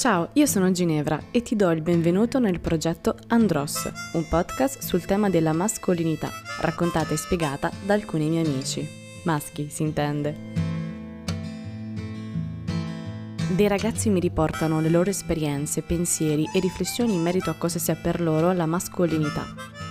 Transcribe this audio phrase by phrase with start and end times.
[0.00, 5.04] Ciao, io sono Ginevra e ti do il benvenuto nel progetto Andros, un podcast sul
[5.04, 6.30] tema della mascolinità,
[6.62, 8.88] raccontata e spiegata da alcuni miei amici.
[9.24, 10.34] Maschi, si intende.
[13.54, 17.94] Dei ragazzi mi riportano le loro esperienze, pensieri e riflessioni in merito a cosa sia
[17.94, 19.44] per loro la mascolinità,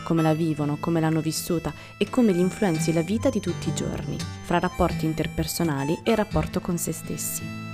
[0.05, 3.75] come la vivono, come l'hanno vissuta e come li influenzi la vita di tutti i
[3.75, 7.68] giorni, fra rapporti interpersonali e rapporto con se stessi.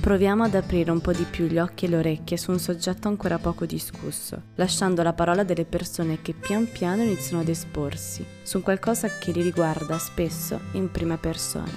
[0.00, 3.08] Proviamo ad aprire un po' di più gli occhi e le orecchie su un soggetto
[3.08, 8.62] ancora poco discusso, lasciando la parola delle persone che pian piano iniziano ad esporsi su
[8.62, 11.70] qualcosa che li riguarda spesso in prima persona,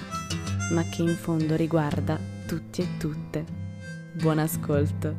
[0.70, 3.44] ma che in fondo riguarda tutti e tutte.
[4.14, 5.14] Buon ascolto!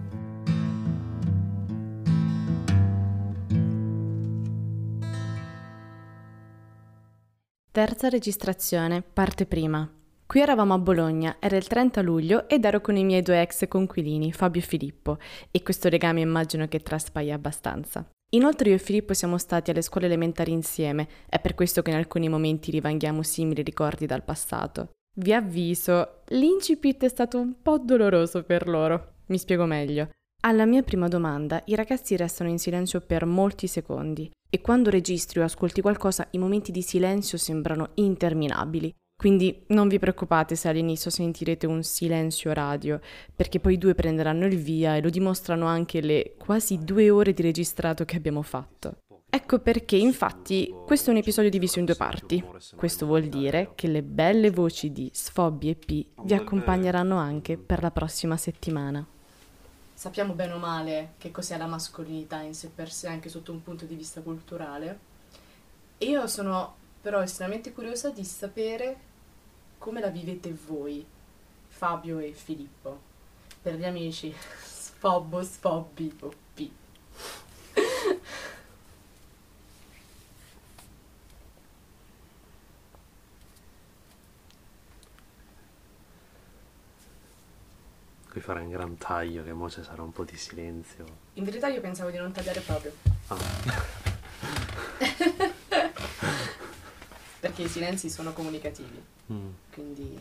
[7.72, 9.95] Terza registrazione, parte prima.
[10.28, 13.68] Qui eravamo a Bologna, era il 30 luglio ed ero con i miei due ex
[13.68, 15.18] conquilini, Fabio e Filippo,
[15.52, 18.10] e questo legame immagino che traspaia abbastanza.
[18.32, 21.98] Inoltre io e Filippo siamo stati alle scuole elementari insieme, è per questo che in
[21.98, 24.90] alcuni momenti rivanghiamo simili ricordi dal passato.
[25.18, 29.14] Vi avviso, l'incipit è stato un po' doloroso per loro.
[29.28, 30.10] Mi spiego meglio.
[30.42, 35.40] Alla mia prima domanda, i ragazzi restano in silenzio per molti secondi e quando registri
[35.40, 38.94] o ascolti qualcosa i momenti di silenzio sembrano interminabili.
[39.18, 43.00] Quindi non vi preoccupate se all'inizio sentirete un silenzio radio,
[43.34, 47.34] perché poi i due prenderanno il via e lo dimostrano anche le quasi due ore
[47.34, 48.98] di registrato che abbiamo fatto.
[49.28, 52.44] Ecco perché infatti questo è un episodio diviso in due parti.
[52.76, 57.82] Questo vuol dire che le belle voci di Sfobbi e P vi accompagneranno anche per
[57.82, 59.06] la prossima settimana.
[59.94, 63.64] Sappiamo bene o male che cos'è la mascolinità in sé per sé anche sotto un
[63.64, 65.00] punto di vista culturale.
[66.00, 68.98] Io sono però estremamente curiosa di sapere
[69.78, 71.06] come la vivete voi,
[71.68, 73.00] Fabio e Filippo.
[73.62, 74.34] Per gli amici,
[74.66, 76.68] sfobbo, sfobbi o P.
[88.32, 91.06] Qui fare un gran taglio, che mo ci sarà un po' di silenzio.
[91.34, 92.94] In verità io pensavo di non tagliare proprio.
[93.28, 95.34] Ah.
[97.46, 99.04] perché i silenzi sono comunicativi.
[99.32, 99.50] Mm.
[99.72, 100.20] Quindi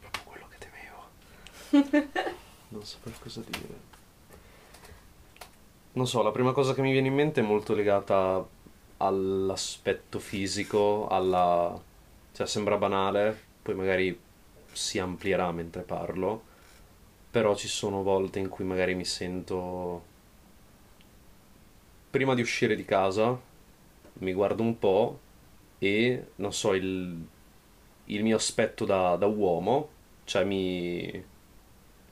[0.00, 2.10] Proprio quello che temevo.
[2.70, 4.01] non so per cosa dire.
[5.94, 8.46] Non so, la prima cosa che mi viene in mente è molto legata
[8.98, 11.78] all'aspetto fisico, alla...
[12.32, 14.18] cioè sembra banale, poi magari
[14.72, 16.42] si amplierà mentre parlo,
[17.30, 20.10] però ci sono volte in cui magari mi sento...
[22.10, 23.38] Prima di uscire di casa,
[24.14, 25.18] mi guardo un po'
[25.78, 27.26] e, non so, il,
[28.06, 29.88] il mio aspetto da, da uomo,
[30.24, 31.24] cioè mi,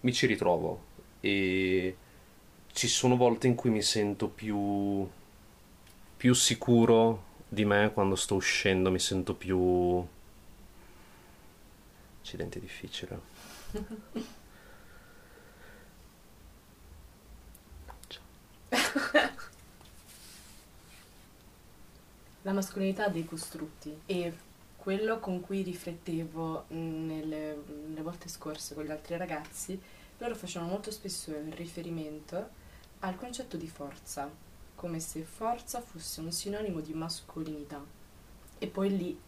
[0.01, 0.89] mi ci ritrovo
[1.21, 1.97] e
[2.73, 5.09] ci sono volte in cui mi sento più,
[6.17, 10.07] più sicuro di me quando sto uscendo, mi sento più...
[12.21, 13.21] Accidente difficile.
[22.43, 24.33] La mascolinità dei costrutti e
[24.77, 29.79] quello con cui riflettevo nelle, nelle volte scorse con gli altri ragazzi,
[30.19, 32.59] loro facevano molto spesso il riferimento
[33.01, 34.31] al concetto di forza,
[34.75, 37.83] come se forza fosse un sinonimo di mascolinità.
[38.59, 39.21] E poi lì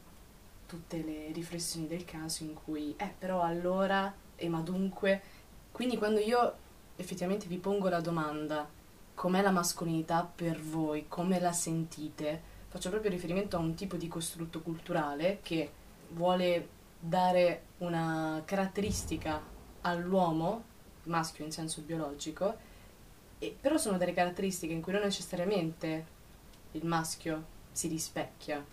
[0.67, 5.23] tutte le riflessioni del caso in cui, eh, però allora, e ma dunque,
[5.71, 6.55] quindi quando io
[6.97, 8.69] effettivamente vi pongo la domanda,
[9.15, 14.09] com'è la mascolinità per voi, come la sentite, faccio proprio riferimento a un tipo di
[14.09, 15.71] costrutto culturale che
[16.11, 19.41] vuole dare una caratteristica
[19.83, 20.65] all'uomo,
[21.05, 22.71] maschio in senso biologico,
[23.43, 26.07] e, però sono delle caratteristiche in cui non necessariamente
[26.73, 28.65] il maschio si rispecchia.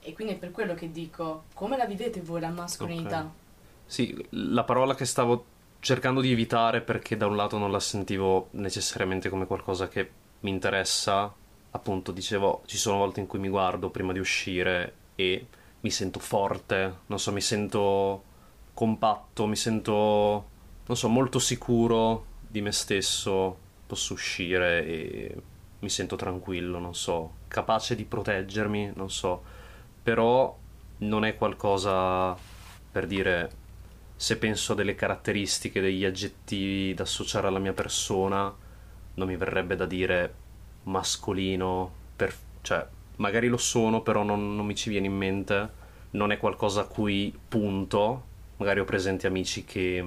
[0.00, 3.20] E quindi è per quello che dico, come la vivete voi la mascolinità?
[3.20, 3.30] Okay.
[3.86, 8.48] Sì, la parola che stavo cercando di evitare perché da un lato non la sentivo
[8.50, 10.10] necessariamente come qualcosa che
[10.40, 11.32] mi interessa,
[11.70, 15.46] appunto dicevo, ci sono volte in cui mi guardo prima di uscire e
[15.80, 18.24] mi sento forte, non so, mi sento
[18.74, 19.92] compatto, mi sento,
[20.84, 25.34] non so, molto sicuro di me stesso posso uscire e
[25.80, 29.42] mi sento tranquillo, non so, capace di proteggermi, non so,
[30.02, 30.56] però
[30.98, 32.36] non è qualcosa
[32.92, 33.50] per dire
[34.14, 38.54] se penso a delle caratteristiche, degli aggettivi da associare alla mia persona,
[39.14, 40.34] non mi verrebbe da dire
[40.84, 42.86] mascolino, per, cioè
[43.16, 45.70] magari lo sono, però non, non mi ci viene in mente,
[46.10, 48.24] non è qualcosa a cui punto,
[48.56, 50.04] magari ho presenti amici che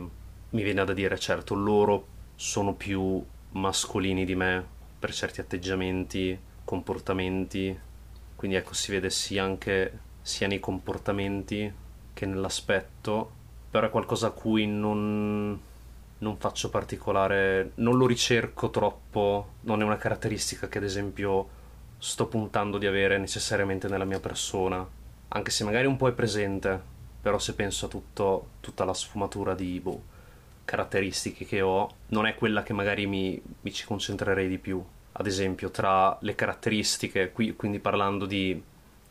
[0.49, 4.65] mi viene da dire, certo, loro sono più mascolini di me
[4.97, 7.77] per certi atteggiamenti, comportamenti,
[8.35, 11.71] quindi ecco si vede sia anche sia nei comportamenti
[12.13, 13.31] che nell'aspetto,
[13.69, 15.59] però è qualcosa a cui non,
[16.17, 21.59] non faccio particolare, non lo ricerco troppo, non è una caratteristica che ad esempio
[21.97, 24.87] sto puntando di avere necessariamente nella mia persona,
[25.29, 26.79] anche se magari un po' è presente,
[27.21, 30.03] però se penso a tutto, tutta la sfumatura di boh,
[30.71, 34.81] caratteristiche che ho, non è quella che magari mi, mi ci concentrerei di più.
[35.11, 38.63] Ad esempio, tra le caratteristiche, qui, quindi parlando di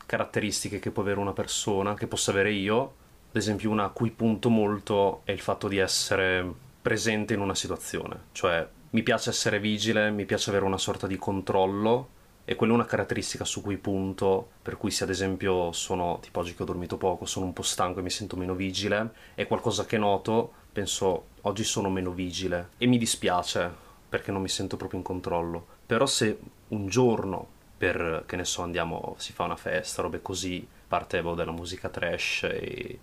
[0.07, 2.95] caratteristiche che può avere una persona, che posso avere io,
[3.29, 7.53] ad esempio una a cui punto molto è il fatto di essere presente in una
[7.53, 12.09] situazione, cioè mi piace essere vigile, mi piace avere una sorta di controllo
[12.51, 16.41] e quella è una caratteristica su cui punto, per cui se ad esempio sono, tipo
[16.41, 19.47] oggi che ho dormito poco, sono un po' stanco e mi sento meno vigile, è
[19.47, 23.73] qualcosa che noto, penso oggi sono meno vigile e mi dispiace
[24.09, 25.65] perché non mi sento proprio in controllo.
[25.85, 30.67] Però se un giorno per, che ne so, andiamo, si fa una festa, robe così,
[30.89, 32.99] partevo della musica trash e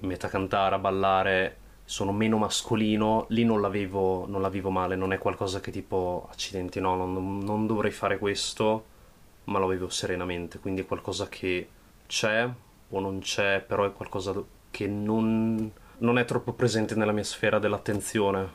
[0.00, 1.56] mi metto a cantare, a ballare,
[1.90, 5.72] sono meno mascolino, lì non la vivo, non la vivo male, non è qualcosa che
[5.72, 8.84] tipo, accidenti, no, non, non dovrei fare questo,
[9.46, 11.68] ma lo vivo serenamente, quindi è qualcosa che
[12.06, 12.48] c'è
[12.90, 14.40] o non c'è, però è qualcosa
[14.70, 18.48] che non, non è troppo presente nella mia sfera dell'attenzione.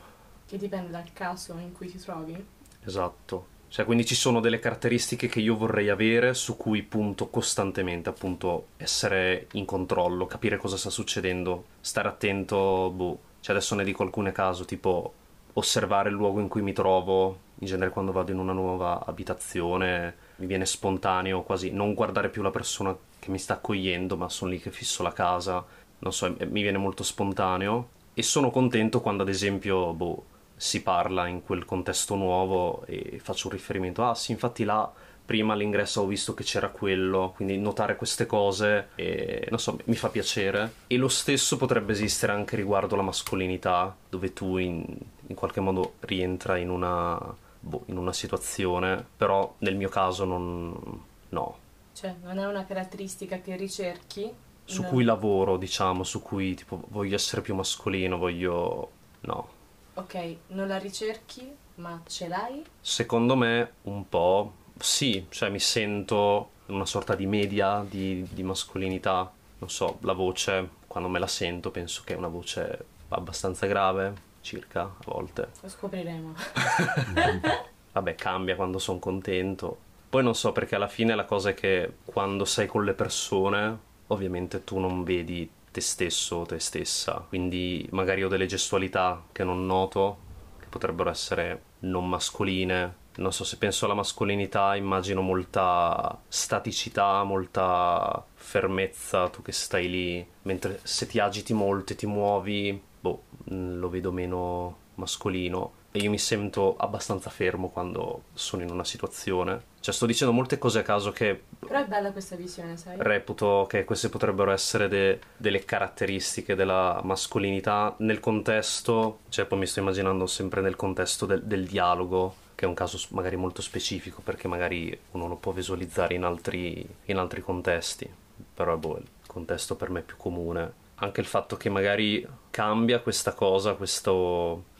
[0.46, 2.42] Che dipende dal caso in cui ti trovi.
[2.84, 3.48] Esatto.
[3.68, 8.68] Cioè, quindi ci sono delle caratteristiche che io vorrei avere su cui punto costantemente, appunto,
[8.78, 13.25] essere in controllo, capire cosa sta succedendo, stare attento, boh.
[13.46, 15.12] Cioè, adesso ne dico alcune caso, tipo
[15.52, 20.16] osservare il luogo in cui mi trovo, in genere quando vado in una nuova abitazione,
[20.38, 24.50] mi viene spontaneo quasi non guardare più la persona che mi sta accogliendo, ma sono
[24.50, 25.64] lì che fisso la casa,
[26.00, 27.90] non so, mi viene molto spontaneo.
[28.14, 30.24] E sono contento quando ad esempio, boh,
[30.56, 34.92] si parla in quel contesto nuovo e faccio un riferimento, ah sì, infatti là
[35.26, 39.96] prima all'ingresso ho visto che c'era quello, quindi notare queste cose e, non so, mi
[39.96, 40.72] fa piacere.
[40.86, 44.84] E lo stesso potrebbe esistere anche riguardo la mascolinità, dove tu in,
[45.26, 47.18] in qualche modo rientra in una,
[47.58, 51.02] boh, in una situazione, però nel mio caso non...
[51.30, 51.58] no.
[51.92, 54.32] Cioè, non è una caratteristica che ricerchi?
[54.64, 54.88] Su no.
[54.88, 58.90] cui lavoro, diciamo, su cui tipo voglio essere più mascolino, voglio...
[59.20, 59.54] no
[59.94, 62.62] Ok, non la ricerchi, ma ce l'hai?
[62.80, 69.30] Secondo me un po' sì, cioè mi sento una sorta di media di, di mascolinità.
[69.58, 74.12] Non so, la voce, quando me la sento, penso che è una voce abbastanza grave,
[74.40, 75.48] circa a volte.
[75.60, 76.34] Lo scopriremo.
[77.92, 79.78] Vabbè, cambia quando sono contento.
[80.08, 83.78] Poi non so perché alla fine la cosa è che quando sei con le persone,
[84.08, 89.44] ovviamente tu non vedi te stesso o te stessa, quindi magari ho delle gestualità che
[89.44, 90.18] non noto,
[90.58, 93.04] che potrebbero essere non mascoline.
[93.16, 100.26] Non so se penso alla mascolinità, immagino molta staticità, molta fermezza, tu che stai lì,
[100.42, 106.10] mentre se ti agiti molto e ti muovi, boh, lo vedo meno mascolino e io
[106.10, 109.74] mi sento abbastanza fermo quando sono in una situazione.
[109.80, 111.42] Cioè sto dicendo molte cose a caso che...
[111.58, 112.96] Però è bella questa visione, sai?
[112.98, 119.66] Reputo che queste potrebbero essere de- delle caratteristiche della mascolinità nel contesto, cioè poi mi
[119.66, 124.20] sto immaginando sempre nel contesto del, del dialogo, che è un caso magari molto specifico
[124.22, 128.10] perché magari uno lo può visualizzare in altri, in altri contesti,
[128.52, 133.32] però boh, il contesto per me più comune anche il fatto che magari cambia questa
[133.32, 134.12] cosa, questa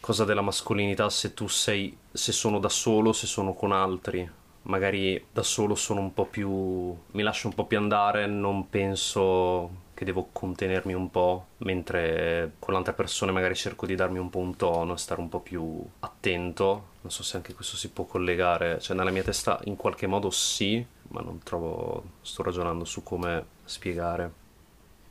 [0.00, 4.28] cosa della mascolinità se tu sei, se sono da solo, se sono con altri.
[4.62, 9.84] Magari da solo sono un po' più, mi lascio un po' più andare, non penso
[9.96, 14.28] che devo contenermi un po', mentre con le altre persone magari cerco di darmi un
[14.28, 16.88] po' un tono e stare un po' più attento.
[17.00, 20.28] Non so se anche questo si può collegare, cioè nella mia testa in qualche modo
[20.28, 24.30] sì, ma non trovo, sto ragionando su come spiegare.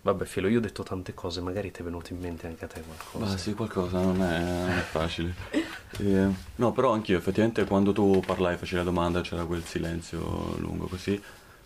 [0.04, 2.68] Vabbè, Filo, io ho detto tante cose, magari ti è venuto in mente anche a
[2.68, 3.26] te qualcosa.
[3.26, 5.34] Ma sì, qualcosa, non è, non è facile.
[5.98, 10.88] E, no, però anch'io, effettivamente, quando tu parlai, facevi la domanda, c'era quel silenzio lungo
[10.88, 11.20] così,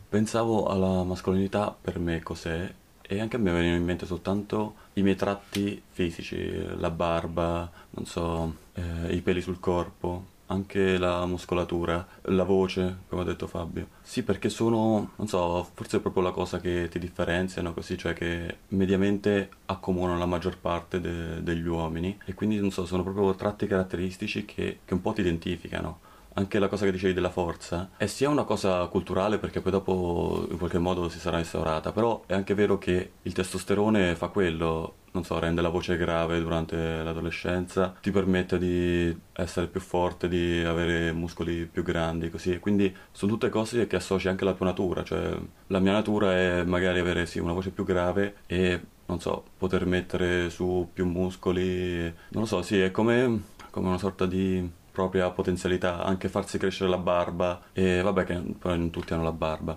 [0.08, 2.72] pensavo alla mascolinità per me cos'è,
[3.12, 8.06] e anche a me venivano in mente soltanto i miei tratti fisici, la barba, non
[8.06, 13.88] so, eh, i peli sul corpo, anche la muscolatura, la voce, come ha detto Fabio.
[14.04, 18.14] Sì, perché sono, non so, forse è proprio la cosa che ti differenziano così, cioè
[18.14, 23.34] che mediamente accomunano la maggior parte de- degli uomini e quindi, non so, sono proprio
[23.34, 26.02] tratti caratteristici che, che un po' ti identificano
[26.34, 30.48] anche la cosa che dicevi della forza è sia una cosa culturale perché poi dopo
[30.50, 34.96] in qualche modo si sarà instaurata, però è anche vero che il testosterone fa quello,
[35.12, 40.64] non so, rende la voce grave durante l'adolescenza, ti permette di essere più forte, di
[40.64, 42.60] avere muscoli più grandi, così.
[42.60, 46.64] Quindi sono tutte cose che associ anche alla tua natura, cioè la mia natura è
[46.64, 52.04] magari avere sì, una voce più grave e non so, poter mettere su più muscoli,
[52.04, 56.90] non lo so, sì, è come, come una sorta di propria potenzialità, anche farsi crescere
[56.90, 59.72] la barba e vabbè che poi non tutti hanno la barba.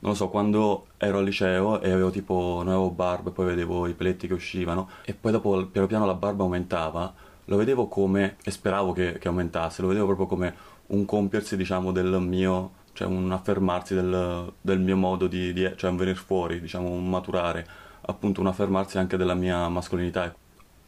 [0.00, 3.86] Non lo so, quando ero al liceo e avevo tipo, non avevo barba poi vedevo
[3.86, 7.14] i peletti che uscivano e poi dopo piano piano la barba aumentava,
[7.46, 10.54] lo vedevo come, e speravo che, che aumentasse, lo vedevo proprio come
[10.88, 15.90] un compiersi diciamo del mio, cioè un affermarsi del, del mio modo di, di, cioè
[15.90, 17.66] un venire fuori, diciamo un maturare,
[18.02, 20.34] appunto un affermarsi anche della mia mascolinità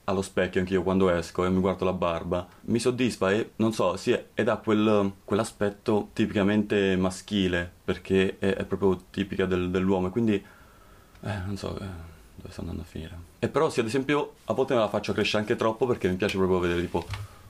[0.08, 3.96] allo specchio anch'io quando esco e mi guardo la barba, mi soddisfa e non so,
[3.96, 10.10] sì, ed ha quel, quell'aspetto tipicamente maschile, perché è, è proprio tipica del, dell'uomo, e
[10.10, 11.84] quindi, eh, non so, eh,
[12.36, 13.18] dove sto andando a finire.
[13.40, 16.16] E però sì, ad esempio, a volte me la faccio crescere anche troppo perché mi
[16.16, 17.04] piace proprio vedere tipo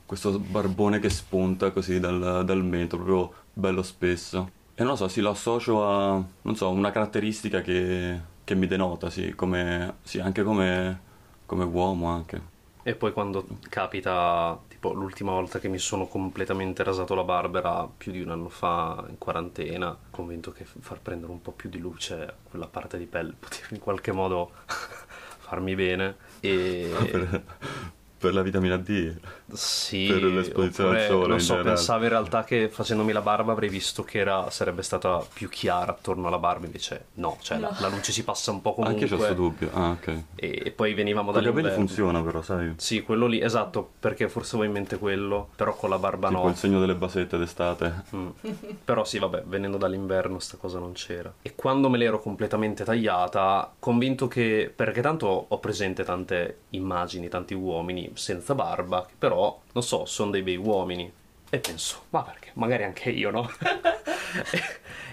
[0.05, 4.49] questo barbone che spunta così dal, dal mento, proprio bello spesso.
[4.73, 8.65] E non lo so, sì, lo associo a, non so, una caratteristica che, che mi
[8.65, 11.05] denota, sì, come, sì, anche come
[11.47, 12.55] come uomo anche.
[12.83, 17.85] E poi quando capita, tipo l'ultima volta che mi sono completamente rasato la barba era
[17.85, 21.79] più di un anno fa in quarantena, convinto che far prendere un po' più di
[21.79, 26.15] luce a quella parte di pelle poteva in qualche modo farmi bene.
[26.39, 26.91] E
[28.17, 29.13] per la vitamina D
[29.53, 31.75] sì, per l'esposizione oppure, al sole non so, generale.
[31.75, 35.91] pensavo in realtà che facendomi la barba avrei visto che era, sarebbe stata più chiara
[35.91, 37.69] attorno alla barba invece no, cioè No.
[37.69, 40.61] La, la luce si passa un po' comunque anche c'ho questo dubbio ah ok e,
[40.65, 44.69] e poi venivamo capelli dall'inverno funziona però sai sì, quello lì, esatto, perché forse avevo
[44.69, 46.49] in mente quello, però con la barba tipo no.
[46.49, 48.29] il segno delle basette d'estate Mm.
[48.83, 51.33] Però sì, vabbè, venendo dall'inverno sta cosa non c'era.
[51.41, 54.71] E quando me l'ero completamente tagliata, convinto che...
[54.73, 60.31] perché tanto ho presente tante immagini, tanti uomini senza barba, che però, non so, sono
[60.31, 61.11] dei bei uomini.
[61.49, 62.51] E penso, ma perché?
[62.53, 63.49] Magari anche io, no?
[64.51, 64.61] e,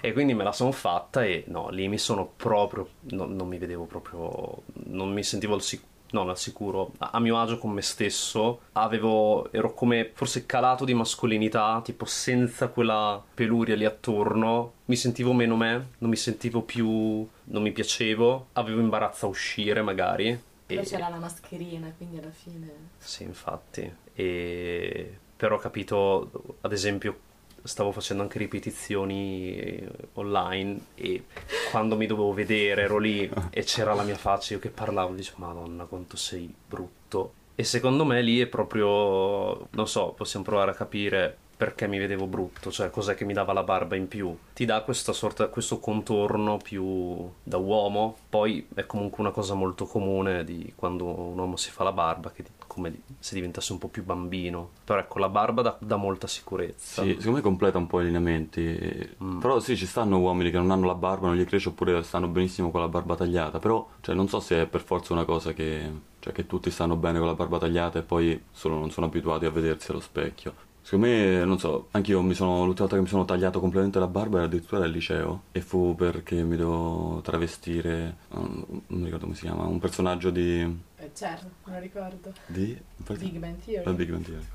[0.07, 2.89] e quindi me la sono fatta e no, lì mi sono proprio...
[3.11, 4.63] no- non mi vedevo proprio...
[4.87, 5.93] non mi sentivo al sicuro.
[6.11, 10.85] Non al sicuro, a a mio agio con me stesso, avevo, ero come forse calato
[10.85, 16.61] di mascolinità, tipo senza quella peluria lì attorno, mi sentivo meno me, non mi sentivo
[16.61, 20.39] più, non mi piacevo, avevo imbarazzo a uscire magari.
[20.65, 22.71] Poi E- c'era la mascherina, quindi alla fine...
[22.97, 23.93] sì, infatti.
[24.13, 25.17] E...
[25.37, 27.19] Però ho capito, ad esempio,
[27.63, 31.25] stavo facendo anche ripetizioni online e
[31.71, 35.45] quando mi dovevo vedere ero lì e c'era la mia faccia, io che parlavo, dicevo,
[35.45, 37.33] Madonna, quanto sei brutto.
[37.55, 42.27] E secondo me lì è proprio, non so, possiamo provare a capire perché mi vedevo
[42.27, 44.35] brutto, cioè cos'è che mi dava la barba in più.
[44.53, 49.85] Ti dà questa sorta, questo contorno più da uomo, poi è comunque una cosa molto
[49.85, 53.87] comune di quando un uomo si fa la barba, che come se diventasse un po'
[53.87, 54.71] più bambino.
[54.83, 57.01] Però ecco, la barba dà, dà molta sicurezza.
[57.03, 59.39] sì secondo me completa un po' i lineamenti Mm.
[59.39, 62.27] però sì ci stanno uomini che non hanno la barba non gli cresce oppure stanno
[62.27, 65.53] benissimo con la barba tagliata però cioè, non so se è per forza una cosa
[65.53, 69.05] che cioè che tutti stanno bene con la barba tagliata e poi solo non sono
[69.05, 70.53] abituati a vedersi allo specchio
[70.85, 74.05] Secondo me, non so, anch'io mi sono, l'ultima volta che mi sono tagliato completamente la
[74.05, 79.35] barba era addirittura al liceo e fu perché mi devo travestire, non mi ricordo come
[79.35, 80.61] si chiama, un personaggio di...
[80.97, 82.33] Eh, certo, lo ricordo.
[82.45, 82.79] di...
[83.17, 83.83] Big Bang Theory.
[83.83, 84.45] La Big Bang Theory.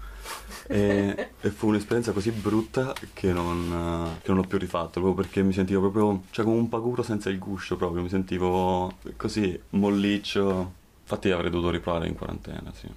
[0.69, 5.43] E, e fu un'esperienza così brutta che non, che non ho più rifatto, proprio perché
[5.43, 10.73] mi sentivo proprio, cioè come un paguro senza il guscio proprio, mi sentivo così molliccio.
[11.01, 12.89] Infatti avrei dovuto riprovare in quarantena, sì.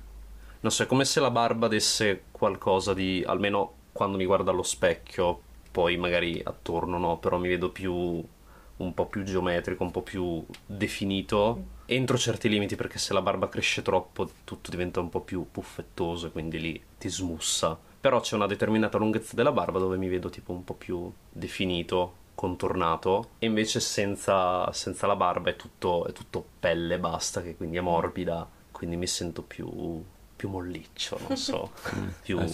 [0.64, 4.64] Non so, è come se la barba desse qualcosa di, almeno quando mi guardo allo
[4.64, 10.04] specchio, poi magari attorno no, però mi vedo più un po' più geometrico, un po'
[10.04, 15.20] più definito, entro certi limiti perché se la barba cresce troppo tutto diventa un po'
[15.20, 17.78] più puffettoso e quindi lì ti smussa.
[18.00, 22.14] Però c'è una determinata lunghezza della barba dove mi vedo tipo un po' più definito,
[22.36, 27.76] contornato, e invece senza, senza la barba è tutto, è tutto pelle, basta, che quindi
[27.76, 30.02] è morbida, quindi mi sento più,
[30.44, 31.72] più molliccio, non so,
[32.22, 32.48] più Eh,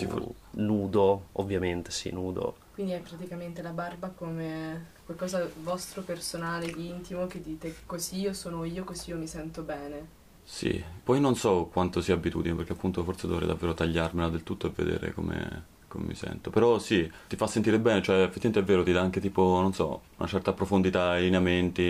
[0.51, 2.57] nudo, ovviamente sì, nudo.
[2.71, 8.33] Quindi è praticamente la barba come qualcosa vostro personale, di intimo, che dite così io
[8.33, 10.07] sono io, così io mi sento bene.
[10.41, 14.67] Sì, poi non so quanto sia abitudine, perché appunto forse dovrei davvero tagliarmela del tutto
[14.67, 16.49] e vedere come, come mi sento.
[16.49, 19.73] Però sì, ti fa sentire bene, cioè effettivamente è vero, ti dà anche tipo, non
[19.73, 21.81] so, una certa profondità ai lineamenti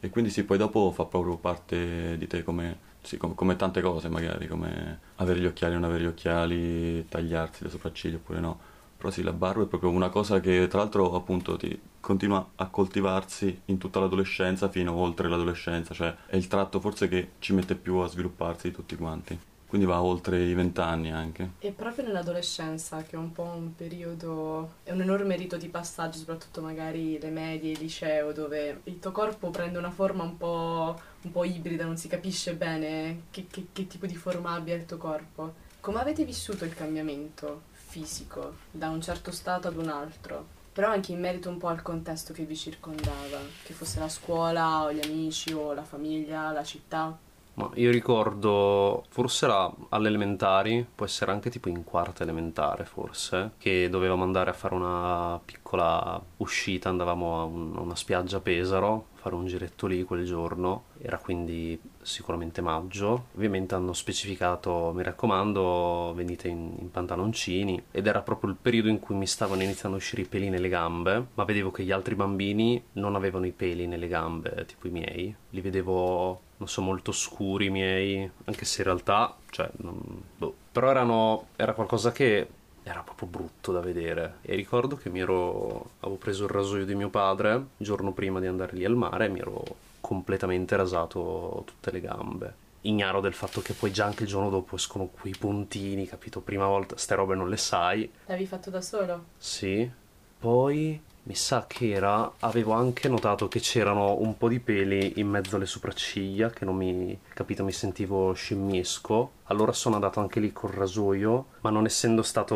[0.00, 3.80] e quindi sì, poi dopo fa proprio parte di te come, sì, come, come tante
[3.80, 8.58] cose magari, come avere gli occhiali, non avere gli occhiali, tagliarsi le sopracciglia oppure no.
[8.96, 12.66] Però sì, la barba è proprio una cosa che tra l'altro appunto ti continua a
[12.68, 17.74] coltivarsi in tutta l'adolescenza fino oltre l'adolescenza, cioè è il tratto forse che ci mette
[17.74, 21.50] più a svilupparsi di tutti quanti quindi va oltre i vent'anni anche.
[21.58, 26.18] E proprio nell'adolescenza, che è un po' un periodo, è un enorme rito di passaggio,
[26.18, 31.00] soprattutto magari le medie, il liceo, dove il tuo corpo prende una forma un po',
[31.22, 34.86] un po ibrida, non si capisce bene che, che, che tipo di forma abbia il
[34.86, 35.54] tuo corpo.
[35.80, 40.46] Come avete vissuto il cambiamento fisico da un certo stato ad un altro?
[40.72, 44.84] Però anche in merito un po' al contesto che vi circondava, che fosse la scuola
[44.84, 47.16] o gli amici o la famiglia, la città.
[47.56, 53.52] Ma io ricordo, forse era alle elementari, può essere anche tipo in quarta elementare forse,
[53.58, 58.40] che dovevamo andare a fare una piccola uscita, andavamo a, un, a una spiaggia a
[58.40, 65.02] Pesaro, fare un giretto lì quel giorno, era quindi sicuramente maggio, ovviamente hanno specificato mi
[65.02, 67.84] raccomando venite in, in, pantaloncini.
[67.90, 70.68] Ed era proprio il periodo in cui mi stavano iniziando a uscire i peli nelle
[70.68, 74.90] gambe, ma vedevo che gli altri bambini non avevano i peli nelle gambe, tipo i
[74.90, 80.00] miei, li vedevo non so molto scuri i miei, anche se in realtà, cioè, non,
[80.36, 80.54] boh.
[80.70, 82.46] però erano, era qualcosa che
[82.84, 84.36] era proprio brutto da vedere.
[84.42, 88.38] E ricordo che mi ero avevo preso il rasoio di mio padre il giorno prima
[88.40, 89.62] di andare lì al mare e mi ero
[90.00, 92.62] completamente rasato tutte le gambe.
[92.82, 96.40] Ignaro del fatto che poi già anche il giorno dopo escono quei puntini capito?
[96.40, 98.10] Prima volta ste robe non le sai.
[98.26, 99.24] L'avevi fatto da solo?
[99.38, 99.90] sì.
[100.38, 105.28] Poi mi sa che era avevo anche notato che c'erano un po' di peli in
[105.28, 109.30] mezzo alle sopracciglia che non mi capito mi sentivo scimmiesco.
[109.44, 112.54] Allora sono andato anche lì col rasoio ma non essendo stato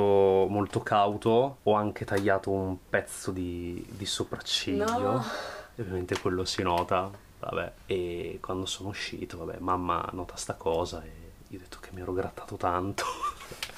[0.51, 4.85] molto cauto ho anche tagliato un pezzo di, di sopracciglio.
[4.99, 5.25] No.
[5.75, 7.73] e ovviamente quello si nota vabbè.
[7.87, 11.11] E quando sono uscito vabbè mamma nota sta cosa e
[11.49, 13.05] io ho detto che mi ero grattato tanto.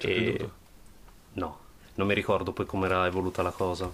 [0.00, 0.50] E
[1.32, 1.67] no
[1.98, 3.90] non mi ricordo poi come era evoluta la cosa.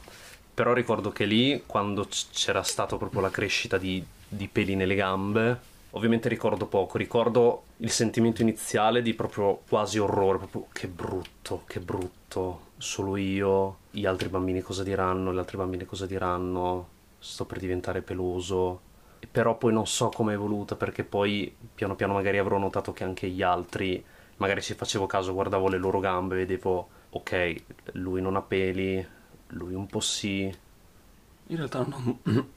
[0.55, 5.59] Però ricordo che lì, quando c'era stata proprio la crescita di, di peli nelle gambe,
[5.91, 11.81] ovviamente ricordo poco, ricordo il sentimento iniziale di proprio quasi orrore, proprio che brutto, che
[11.81, 16.89] brutto, solo io, gli altri bambini cosa diranno, le altre bambine cosa diranno,
[17.19, 18.93] sto per diventare peloso.
[19.31, 23.03] Però poi non so come è evoluta perché poi piano piano magari avrò notato che
[23.03, 24.05] anche gli altri,
[24.37, 27.55] magari ci facevo caso, guardavo le loro gambe, vedevo ok,
[27.93, 29.07] lui non ha peli,
[29.49, 30.53] lui un po' sì.
[31.47, 32.49] In realtà non ho...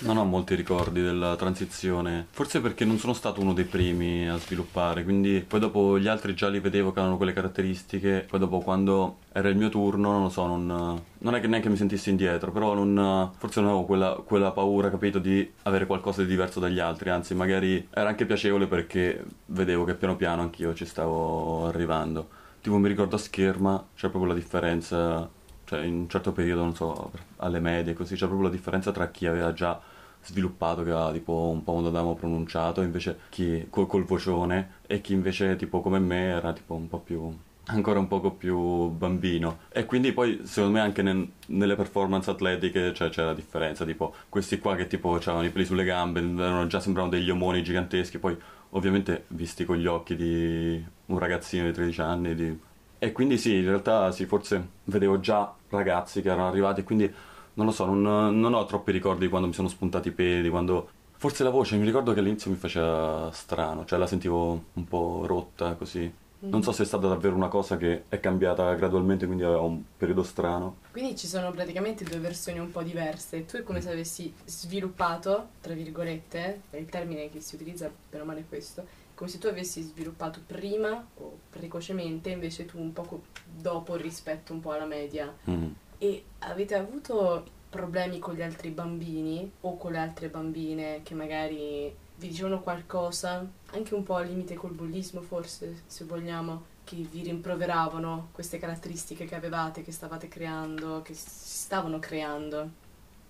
[0.00, 4.36] non ho molti ricordi della transizione, forse perché non sono stato uno dei primi a
[4.36, 8.60] sviluppare, quindi poi dopo gli altri già li vedevo che avevano quelle caratteristiche, poi dopo
[8.60, 12.10] quando era il mio turno, non lo so, non, non è che neanche mi sentissi
[12.10, 16.60] indietro, però non, forse non avevo quella, quella paura, capito, di avere qualcosa di diverso
[16.60, 21.66] dagli altri, anzi magari era anche piacevole perché vedevo che piano piano anch'io ci stavo
[21.66, 22.38] arrivando.
[22.60, 25.28] Tipo mi ricordo a scherma c'è proprio la differenza
[25.70, 29.08] cioè in un certo periodo, non so, alle medie così, c'è proprio la differenza tra
[29.08, 29.80] chi aveva già
[30.22, 35.00] sviluppato che aveva tipo un po' quando avevamo pronunciato invece chi col, col vocione e
[35.00, 37.32] chi invece tipo come me era tipo un po' più
[37.66, 39.60] ancora un poco più bambino.
[39.68, 44.12] E quindi poi secondo me anche nel, nelle performance atletiche cioè, c'è la differenza tipo
[44.28, 48.18] questi qua che tipo avevano i peli sulle gambe erano già sembravano degli omoni giganteschi
[48.18, 48.36] poi
[48.70, 52.58] ovviamente visti con gli occhi di un ragazzino di 13 anni di
[53.02, 57.10] e quindi sì, in realtà sì, forse vedevo già ragazzi che erano arrivati, quindi
[57.54, 60.50] non lo so, non, non ho troppi ricordi di quando mi sono spuntati i piedi,
[60.50, 60.90] quando...
[61.16, 65.22] Forse la voce, mi ricordo che all'inizio mi faceva strano, cioè la sentivo un po'
[65.26, 66.12] rotta così.
[66.42, 69.82] Non so se è stata davvero una cosa che è cambiata gradualmente, quindi aveva un
[69.96, 70.76] periodo strano.
[70.90, 73.44] Quindi ci sono praticamente due versioni un po' diverse.
[73.44, 78.24] Tu è come se avessi sviluppato, tra virgolette, il termine che si utilizza per o
[78.24, 78.86] male questo,
[79.20, 84.60] come se tu avessi sviluppato prima o precocemente, invece tu un poco dopo rispetto un
[84.60, 85.30] po' alla media.
[85.50, 85.72] Mm.
[85.98, 91.94] E avete avuto problemi con gli altri bambini o con le altre bambine che magari
[92.16, 97.20] vi dicevano qualcosa, anche un po' al limite col bullismo forse, se vogliamo, che vi
[97.20, 102.70] rimproveravano queste caratteristiche che avevate, che stavate creando, che si stavano creando?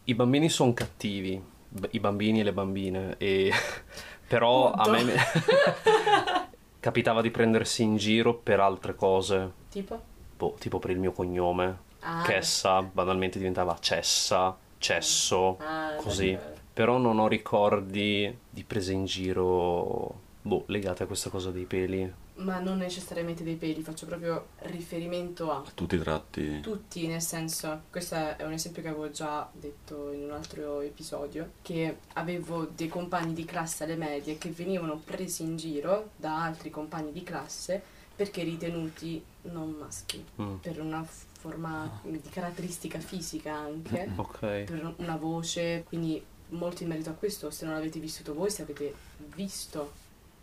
[0.05, 1.43] I bambini sono cattivi,
[1.91, 3.51] i bambini e le bambine, e
[4.31, 4.89] però Punto.
[4.89, 5.15] a me
[6.79, 9.51] capitava di prendersi in giro per altre cose.
[9.69, 10.01] Tipo?
[10.37, 11.89] Boh, tipo per il mio cognome.
[11.99, 16.31] Ah, Chessa, banalmente diventava Cessa, Cesso, ah, così.
[16.31, 16.59] davvero.
[16.73, 22.11] Però non ho ricordi di prese in giro, boh, legate a questa cosa dei peli.
[22.41, 26.61] Ma non necessariamente dei peli, faccio proprio riferimento a Tutti i tratti.
[26.61, 31.53] tutti, nel senso, questo è un esempio che avevo già detto in un altro episodio,
[31.63, 36.71] che avevo dei compagni di classe alle medie che venivano presi in giro da altri
[36.71, 37.83] compagni di classe
[38.17, 40.57] perché ritenuti non maschi, Mm.
[40.57, 44.39] per una forma di caratteristica fisica anche, Ok.
[44.65, 48.63] per una voce, quindi molto in merito a questo, se non l'avete vissuto voi, se
[48.63, 48.95] avete
[49.35, 49.93] visto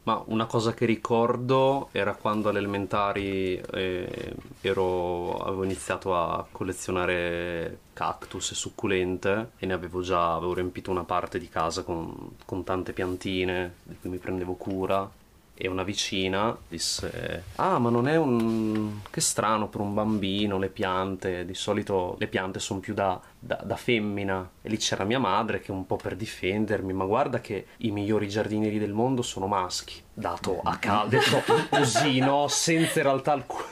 [0.08, 7.80] Ma una cosa che ricordo era quando alle elementari eh, ero- avevo iniziato a collezionare
[7.92, 12.64] cactus e succulente e ne avevo già avevo riempito una parte di casa con, con
[12.64, 15.12] tante piantine di cui mi prendevo cura
[15.58, 20.70] e una vicina disse ah ma non è un che strano per un bambino le
[20.70, 25.18] piante di solito le piante sono più da, da, da femmina e lì c'era mia
[25.18, 29.48] madre che un po' per difendermi ma guarda che i migliori giardinieri del mondo sono
[29.48, 33.66] maschi dato a detto così no senza in realtà alcu-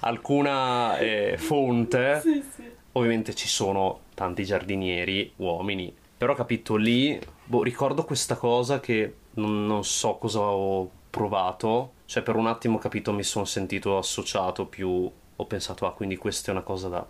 [0.00, 2.22] alcuna eh, fonte.
[2.92, 9.66] Ovviamente ci sono tanti giardinieri uomini però capito lì boh, ricordo questa cosa che non,
[9.66, 15.10] non so cosa ho provato cioè per un attimo capito mi sono sentito associato più
[15.40, 17.04] ho pensato ah quindi questa è una cosa da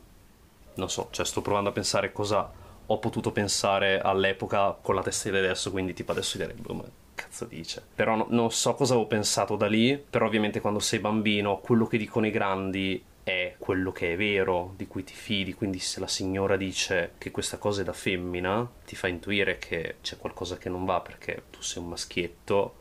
[0.75, 2.51] non so cioè sto provando a pensare cosa
[2.87, 7.45] ho potuto pensare all'epoca con la testa di adesso quindi tipo adesso direi ma cazzo
[7.45, 11.59] dice però no- non so cosa avevo pensato da lì però ovviamente quando sei bambino
[11.59, 15.81] quello che dicono i grandi è quello che è vero, di cui ti fidi, quindi
[15.81, 20.17] se la signora dice che questa cosa è da femmina, ti fa intuire che c'è
[20.17, 22.78] qualcosa che non va perché tu sei un maschietto.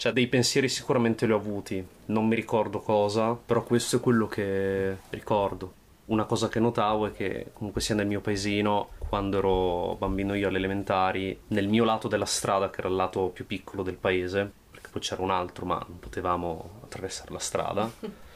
[0.00, 4.26] Cioè, dei pensieri sicuramente li ho avuti, non mi ricordo cosa, però questo è quello
[4.28, 5.74] che ricordo.
[6.06, 10.48] Una cosa che notavo è che comunque sia nel mio paesino, quando ero bambino io
[10.48, 14.50] alle elementari, nel mio lato della strada, che era il lato più piccolo del paese,
[14.70, 17.90] perché poi c'era un altro, ma non potevamo attraversare la strada.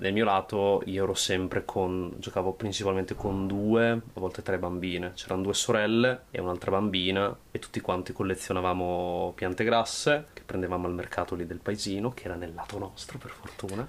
[0.00, 5.14] Nel mio lato io ero sempre con, giocavo principalmente con due, a volte tre bambine.
[5.16, 11.34] C'erano due sorelle e un'altra bambina e tutti quanti collezionavamo piante grasse prendevamo al mercato
[11.34, 13.86] lì del paesino, che era nel lato nostro per fortuna,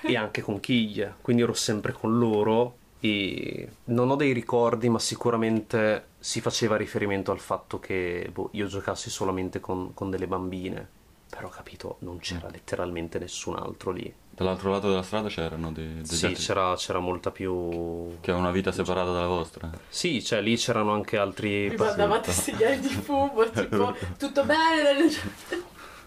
[0.00, 1.16] e anche conchiglie.
[1.20, 7.30] Quindi ero sempre con loro e non ho dei ricordi, ma sicuramente si faceva riferimento
[7.30, 10.96] al fatto che boh, io giocassi solamente con, con delle bambine.
[11.28, 14.10] Però capito, non c'era letteralmente nessun altro lì.
[14.38, 18.08] Dall'altro lato della strada c'erano dei, degli Sì, c'era, c'era molta più.
[18.20, 19.68] che avevano una vita separata dalla vostra.
[19.88, 21.68] Sì, cioè lì c'erano anche altri.
[21.70, 25.08] Vi mandavate segnali di fumo, tipo tutto bene?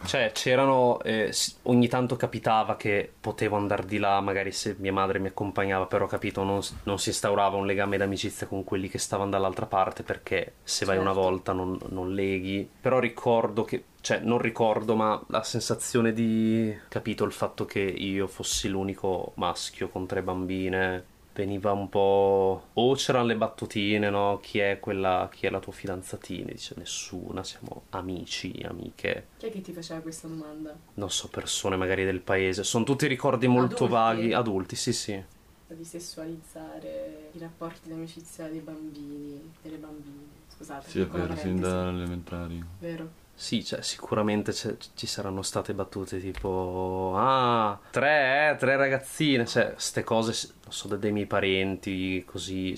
[0.04, 1.00] Cioè, c'erano.
[1.04, 1.32] eh,
[1.64, 6.08] ogni tanto capitava che potevo andare di là, magari se mia madre mi accompagnava, però
[6.08, 10.54] capito, non, non si instaurava un legame d'amicizia con quelli che stavano dall'altra parte perché
[10.64, 11.22] se vai una Certo.
[11.22, 12.68] volta non, non leghi.
[12.82, 13.84] Però ricordo che.
[14.02, 16.76] Cioè, non ricordo, ma la sensazione di.
[16.90, 21.06] capito il fatto che io fossi l'unico maschio con tre bambine.
[21.34, 22.68] Veniva un po'.
[22.74, 24.40] O c'erano le battutine, no?
[24.42, 25.30] Chi è quella.
[25.32, 26.52] chi è la tua fidanzatina?
[26.52, 30.76] Dice nessuna, siamo amici, amiche Chi è che ti faceva questa domanda?
[30.96, 32.64] non so, persone magari del paese.
[32.64, 33.94] Sono tutti ricordi molto Adulti?
[33.94, 35.24] vaghi, adulti, sì, sì.
[35.68, 40.40] Di sessualizzare i rapporti di amicizia dei bambini, delle bambine.
[40.54, 42.62] Scusate, Sì, è vero, sin dalle elementari.
[42.80, 43.20] Vero.
[43.34, 50.04] Sì, cioè, sicuramente ci saranno state battute tipo Ah, tre, eh, tre ragazzine Cioè, ste
[50.04, 52.76] cose, non so, dei miei parenti Così,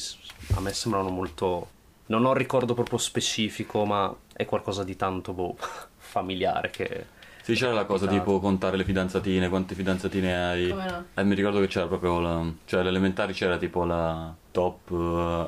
[0.56, 1.68] a me sembrano molto
[2.06, 5.58] Non ho un ricordo proprio specifico Ma è qualcosa di tanto, boh,
[5.98, 7.06] familiare che
[7.42, 10.70] Sì, c'era la cosa tipo contare le fidanzatine, quante fidanzatine hai.
[10.70, 11.06] Come no?
[11.13, 12.42] E mi ricordo che c'era proprio la.
[12.63, 14.92] cioè alle elementari c'era tipo la top.
[14.92, 15.48] eh,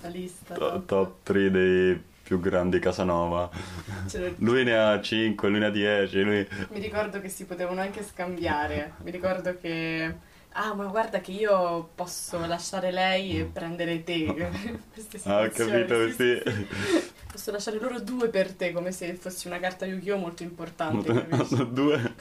[0.00, 0.54] La lista.
[0.58, 3.48] to- top 3 dei più grandi Casanova.
[4.10, 6.48] C'era- Lui ne ha 5, lui ne ha 10, lui.
[6.70, 8.94] Mi ricordo che si potevano anche scambiare.
[9.04, 10.12] Mi ricordo che.
[10.58, 14.24] Ah, ma guarda che io posso lasciare lei e prendere te.
[14.92, 16.42] Queste Ah, ho capito, sì.
[17.30, 20.16] Posso lasciare loro due per te, come se fossi una carta Yu-Gi-Oh!
[20.16, 21.12] molto importante.
[21.28, 21.70] capisci?
[21.72, 22.14] Due.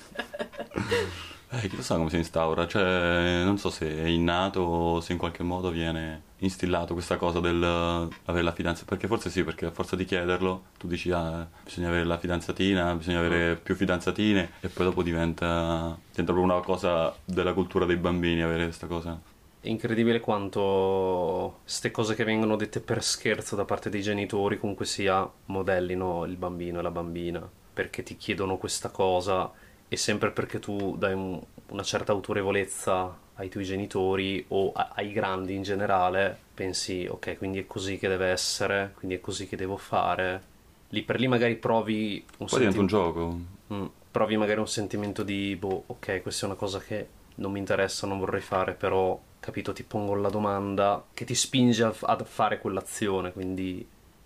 [1.51, 5.13] Eh, chi lo sa come si instaura, cioè non so se è innato o se
[5.13, 9.43] in qualche modo viene instillato questa cosa del eh, avere la fidanza, perché forse sì,
[9.43, 13.75] perché a forza di chiederlo tu dici ah, bisogna avere la fidanzatina, bisogna avere più
[13.75, 18.87] fidanzatine e poi dopo diventa, diventa proprio una cosa della cultura dei bambini avere questa
[18.87, 19.19] cosa.
[19.59, 24.85] È incredibile quanto queste cose che vengono dette per scherzo da parte dei genitori comunque
[24.85, 29.51] sia modellino il bambino e la bambina perché ti chiedono questa cosa
[29.87, 35.11] e sempre perché tu dai un- una certa autorevolezza ai tuoi genitori o a- ai
[35.11, 39.55] grandi in generale pensi ok quindi è così che deve essere quindi è così che
[39.57, 40.41] devo fare
[40.89, 43.39] lì per lì magari provi un Poi diventa un gioco.
[43.73, 43.85] Mm.
[44.11, 48.07] provi magari un sentimento di, boh, ok, questa è una cosa che non mi interessa,
[48.07, 52.59] non vorrei fare, però, capito, ti pongo la domanda che ti spinge a, a fare
[52.59, 53.85] quell'azione, quindi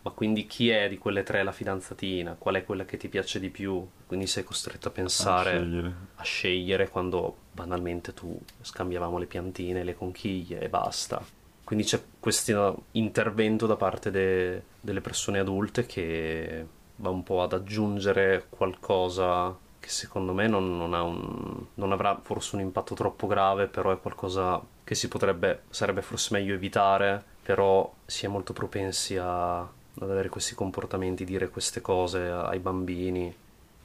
[0.10, 2.36] ma quindi chi è di quelle tre la fidanzatina?
[2.38, 3.88] Qual è quella che ti piace di più?
[4.08, 5.94] Quindi sei costretto a pensare, A scegliere.
[6.16, 11.24] a scegliere quando banalmente tu scambiavamo le piantine, le conchiglie e basta.
[11.64, 17.54] Quindi c'è questo intervento da parte de- delle persone adulte che va un po' ad
[17.54, 23.28] aggiungere qualcosa che secondo me non, non ha un- non avrà forse un impatto troppo
[23.28, 28.52] grave, però è qualcosa che si potrebbe, sarebbe forse meglio evitare, però si è molto
[28.54, 33.34] propensi a- ad avere questi comportamenti, dire queste cose ai bambini.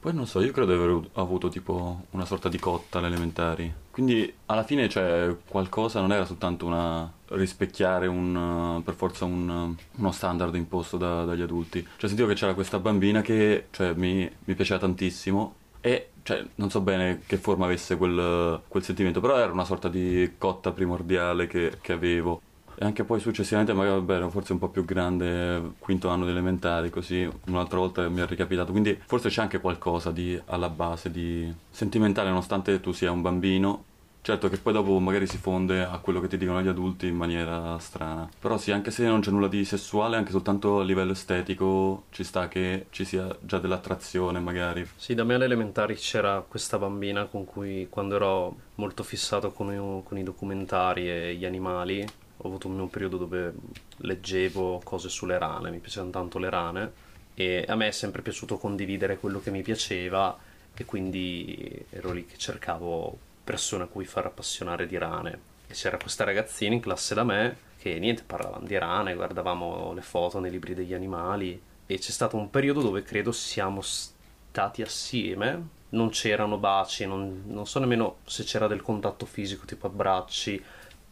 [0.01, 3.73] Poi non so, io credo di aver avuto- tipo una sorta di cotta alle elementari.
[3.91, 10.13] Quindi alla fine, cioè, qualcosa non era soltanto una rispecchiare un, per forza un, uno
[10.13, 11.81] standard imposto da- dagli adulti.
[11.97, 16.71] Cioè, sentivo che c'era questa bambina che, cioè, mi, mi piaceva tantissimo e, cioè, non
[16.71, 21.47] so bene che forma avesse quel, quel sentimento, però era una sorta di cotta primordiale
[21.47, 22.41] che, che avevo.
[22.77, 26.31] E anche poi successivamente, magari vabbè, ero forse un po' più grande, quinto anno di
[26.31, 28.71] elementari, così un'altra volta mi è ricapitato.
[28.73, 33.85] Quindi forse c'è anche qualcosa di, alla base di sentimentale, nonostante tu sia un bambino.
[34.25, 37.15] Certo che poi dopo magari si fonde a quello che ti dicono gli adulti in
[37.15, 38.27] maniera strana.
[38.41, 42.25] Però sì, anche se non c'è nulla di sessuale, anche soltanto a livello estetico ci
[42.25, 44.89] sta che ci sia già dell'attrazione magari.
[44.97, 49.71] Sì, da me alle elementari c'era questa bambina con cui quando ero molto fissato con
[49.71, 52.03] i, con i documentari e gli animali,
[52.37, 53.55] ho avuto un mio periodo dove
[53.99, 56.93] leggevo cose sulle rane, mi piacevano tanto le rane
[57.35, 60.37] e a me è sempre piaciuto condividere quello che mi piaceva
[60.75, 65.53] e quindi ero lì che cercavo persone a cui far appassionare di rane.
[65.67, 70.01] E c'era questa ragazzina in classe da me che niente, parlavamo di rane, guardavamo le
[70.01, 75.69] foto nei libri degli animali e c'è stato un periodo dove credo siamo stati assieme,
[75.91, 80.63] non c'erano baci, non, non so nemmeno se c'era del contatto fisico tipo abbracci,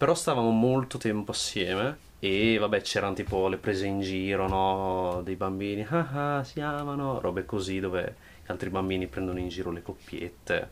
[0.03, 5.21] però stavamo molto tempo assieme e vabbè c'erano tipo le prese in giro, no?
[5.23, 9.71] Dei bambini, ah ah, si amano, robe così dove gli altri bambini prendono in giro
[9.71, 10.71] le coppiette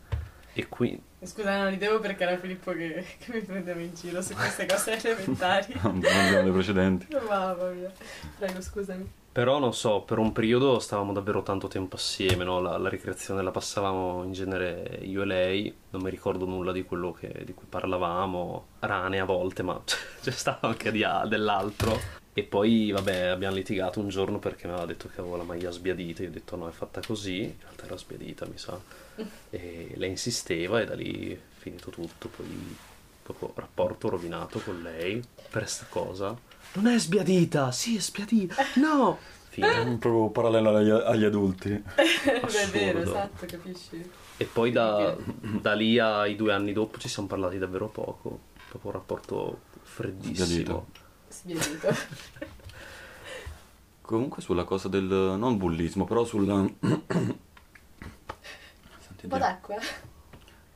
[0.53, 4.35] e qui Scusa, non ridevo perché era Filippo che, che mi prendeva in giro su
[4.35, 5.79] queste cose elementari.
[5.81, 7.07] Non abbiamo le precedenti.
[7.29, 7.93] Mamma mia.
[8.37, 9.13] Prego, scusami.
[9.33, 12.61] Però non so, per un periodo stavamo davvero tanto tempo assieme, no?
[12.61, 16.83] la, la ricreazione la passavamo in genere io e lei, non mi ricordo nulla di
[16.83, 19.81] quello che- di cui parlavamo, rane a volte, ma
[20.21, 22.19] c'è stato anche di, dell'altro.
[22.33, 25.71] E poi, vabbè, abbiamo litigato un giorno perché mi aveva detto che avevo la maglia
[25.71, 28.79] sbiadita, io ho detto no, è fatta così, in realtà era sbiadita, mi sa.
[29.51, 32.77] E lei insisteva e da lì è finito tutto, poi
[33.33, 36.37] proprio rapporto rovinato con lei per sta cosa.
[36.73, 39.19] Non è sbiadita, sì è sbiadita, no!
[39.49, 39.97] Fine.
[39.99, 41.71] Proprio parallelo agli, agli adulti.
[41.97, 42.41] È
[42.71, 43.01] vero, Assurdo.
[43.01, 44.11] esatto, capisci?
[44.37, 45.17] E poi da,
[45.61, 48.39] da lì ai due anni dopo ci siamo parlati davvero poco,
[48.69, 50.87] proprio un rapporto freddissimo.
[51.29, 51.95] Sbiadito.
[54.03, 55.03] Comunque sulla cosa del...
[55.03, 56.47] non bullismo, però sul...
[58.99, 59.77] Senti, Un po' d'acqua?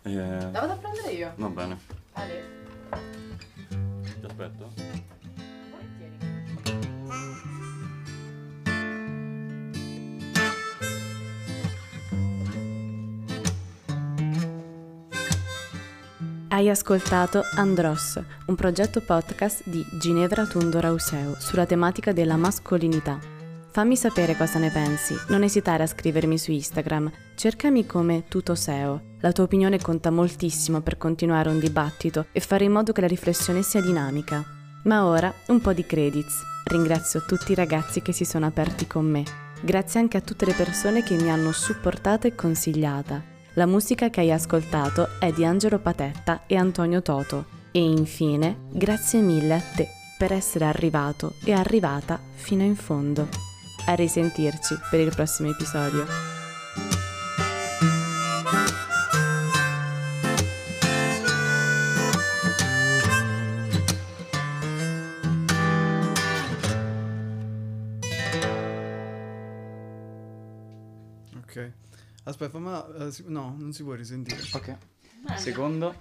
[0.02, 1.32] eh, La vado a prendere io.
[1.36, 1.78] Va bene.
[2.14, 2.44] Ale.
[4.20, 4.72] Ti aspetto.
[5.70, 6.16] Volentieri.
[16.48, 23.33] Hai ascoltato Andros, un progetto podcast di Ginevra Tundo Rauseo sulla tematica della mascolinità.
[23.74, 29.16] Fammi sapere cosa ne pensi, non esitare a scrivermi su Instagram, cercami come Tutoseo.
[29.18, 33.08] La tua opinione conta moltissimo per continuare un dibattito e fare in modo che la
[33.08, 34.44] riflessione sia dinamica.
[34.84, 36.40] Ma ora un po' di credits.
[36.66, 39.24] Ringrazio tutti i ragazzi che si sono aperti con me.
[39.60, 43.20] Grazie anche a tutte le persone che mi hanno supportata e consigliata.
[43.54, 47.46] La musica che hai ascoltato è di Angelo Patetta e Antonio Toto.
[47.72, 53.53] E infine, grazie mille a te per essere arrivato e arrivata fino in fondo.
[53.86, 56.06] A risentirci per il prossimo episodio.
[71.36, 71.72] Ok.
[72.24, 73.10] Aspetta, ma...
[73.10, 74.40] si- no, non si può risentire.
[74.54, 74.76] Ok.
[75.36, 75.94] Secondo.